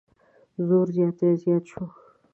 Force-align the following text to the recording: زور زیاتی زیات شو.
زور 0.67 0.87
زیاتی 0.95 1.29
زیات 1.41 1.63
شو. 1.69 1.83